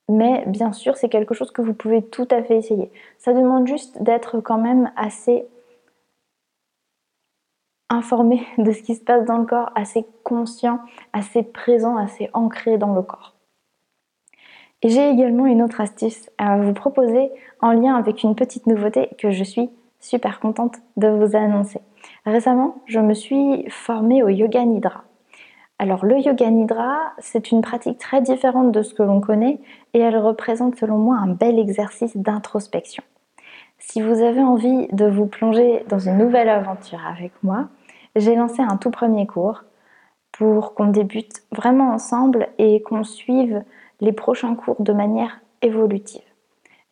Mais 0.09 0.43
bien 0.47 0.73
sûr, 0.73 0.97
c'est 0.97 1.09
quelque 1.09 1.33
chose 1.33 1.51
que 1.51 1.61
vous 1.61 1.73
pouvez 1.73 2.01
tout 2.01 2.27
à 2.29 2.43
fait 2.43 2.57
essayer. 2.57 2.91
Ça 3.17 3.33
demande 3.33 3.67
juste 3.67 4.01
d'être 4.01 4.39
quand 4.41 4.57
même 4.57 4.91
assez 4.95 5.45
informé 7.89 8.45
de 8.57 8.71
ce 8.71 8.81
qui 8.81 8.95
se 8.95 9.03
passe 9.03 9.25
dans 9.25 9.37
le 9.37 9.45
corps, 9.45 9.71
assez 9.75 10.05
conscient, 10.23 10.79
assez 11.13 11.43
présent, 11.43 11.97
assez 11.97 12.29
ancré 12.33 12.77
dans 12.77 12.93
le 12.93 13.01
corps. 13.01 13.33
Et 14.81 14.89
j'ai 14.89 15.09
également 15.09 15.45
une 15.45 15.61
autre 15.61 15.79
astuce 15.79 16.29
à 16.37 16.57
vous 16.57 16.73
proposer 16.73 17.31
en 17.61 17.71
lien 17.71 17.95
avec 17.95 18.23
une 18.23 18.35
petite 18.35 18.67
nouveauté 18.67 19.09
que 19.17 19.31
je 19.31 19.43
suis 19.43 19.69
super 20.01 20.41
contente 20.41 20.75
de 20.97 21.07
vous 21.07 21.37
annoncer. 21.37 21.79
Récemment, 22.25 22.81
je 22.85 22.99
me 22.99 23.13
suis 23.13 23.65
formée 23.69 24.23
au 24.23 24.27
yoga 24.27 24.65
nidra. 24.65 25.05
Alors 25.83 26.05
le 26.05 26.17
yoga 26.17 26.49
nidra, 26.49 27.11
c'est 27.19 27.51
une 27.51 27.59
pratique 27.59 27.97
très 27.97 28.21
différente 28.21 28.71
de 28.71 28.83
ce 28.83 28.93
que 28.93 29.03
l'on 29.03 29.19
connaît 29.19 29.59
et 29.93 29.99
elle 29.99 30.15
représente 30.17 30.77
selon 30.77 30.97
moi 30.97 31.17
un 31.17 31.27
bel 31.27 31.59
exercice 31.59 32.15
d'introspection. 32.15 33.03
Si 33.79 34.01
vous 34.01 34.21
avez 34.21 34.41
envie 34.41 34.87
de 34.93 35.05
vous 35.05 35.25
plonger 35.25 35.83
dans 35.89 35.99
une 35.99 36.17
nouvelle 36.17 36.47
aventure 36.47 37.05
avec 37.05 37.33
moi, 37.43 37.67
j'ai 38.15 38.33
lancé 38.33 38.61
un 38.61 38.77
tout 38.77 38.91
premier 38.91 39.27
cours 39.27 39.65
pour 40.31 40.73
qu'on 40.73 40.87
débute 40.87 41.43
vraiment 41.51 41.89
ensemble 41.89 42.47
et 42.59 42.81
qu'on 42.83 43.03
suive 43.03 43.61
les 43.99 44.13
prochains 44.13 44.55
cours 44.55 44.81
de 44.81 44.93
manière 44.93 45.41
évolutive. 45.61 46.23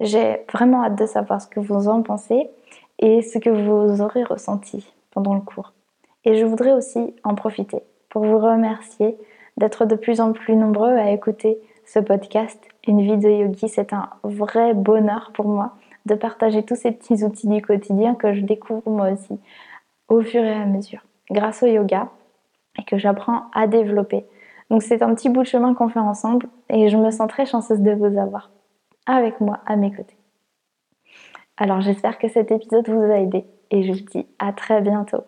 J'ai 0.02 0.42
vraiment 0.52 0.84
hâte 0.84 1.00
de 1.00 1.06
savoir 1.06 1.42
ce 1.42 1.48
que 1.48 1.62
vous 1.62 1.88
en 1.88 2.02
pensez 2.02 2.50
et 3.00 3.22
ce 3.22 3.38
que 3.38 3.50
vous 3.50 4.02
aurez 4.02 4.26
ressenti 4.26 4.94
pendant 5.12 5.34
le 5.34 5.40
cours. 5.40 5.72
Et 6.26 6.36
je 6.36 6.44
voudrais 6.44 6.74
aussi 6.74 7.16
en 7.24 7.36
profiter 7.36 7.84
pour 8.12 8.26
vous 8.26 8.38
remercier 8.38 9.18
d'être 9.58 9.86
de 9.86 9.96
plus 9.96 10.22
en 10.22 10.34
plus 10.34 10.56
nombreux 10.56 10.92
à 10.92 11.10
écouter 11.12 11.58
ce 11.86 11.98
podcast. 11.98 12.60
Une 12.88 13.02
vie 13.02 13.18
de 13.18 13.30
yogi, 13.30 13.70
c'est 13.70 13.94
un 13.94 14.10
vrai 14.24 14.76
bonheur 14.76 15.32
pour 15.34 15.48
moi 15.48 15.76
de 16.06 16.16
partager 16.16 16.64
tous 16.64 16.76
ces 16.76 16.92
petits 16.92 17.24
outils 17.24 17.48
du 17.48 17.62
quotidien 17.62 18.14
que 18.16 18.34
je 18.34 18.42
découvre 18.42 18.84
moi 18.86 19.12
aussi 19.12 19.40
au 20.10 20.22
fur 20.22 20.44
et 20.44 20.54
à 20.54 20.66
mesure 20.66 21.02
grâce 21.30 21.64
au 21.64 21.68
yoga 21.68 22.10
et 22.78 22.84
que 22.84 22.98
j'apprends 22.98 23.46
à 23.54 23.68
développer. 23.68 24.26
Donc 24.70 24.84
c'est 24.84 25.02
un 25.02 25.14
petit 25.16 25.30
bout 25.30 25.42
de 25.42 25.48
chemin 25.48 25.74
qu'on 25.74 25.90
fait 25.90 26.00
ensemble 26.00 26.48
et 26.70 26.90
je 26.90 26.98
me 26.98 27.12
sens 27.12 27.28
très 27.30 27.46
chanceuse 27.46 27.80
de 27.80 27.92
vous 27.92 28.18
avoir 28.18 28.52
avec 29.06 29.40
moi 29.40 29.60
à 29.66 29.76
mes 29.76 29.92
côtés. 29.92 30.18
Alors 31.58 31.82
j'espère 31.82 32.18
que 32.18 32.28
cet 32.28 32.52
épisode 32.52 32.90
vous 32.90 33.12
a 33.12 33.20
aidé 33.20 33.46
et 33.70 33.84
je 33.84 33.94
vous 33.94 34.06
dis 34.12 34.26
à 34.40 34.52
très 34.52 34.82
bientôt. 34.82 35.24